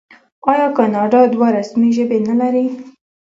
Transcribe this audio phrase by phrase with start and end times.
[0.51, 2.65] آیا کاناډا دوه رسمي ژبې نلري؟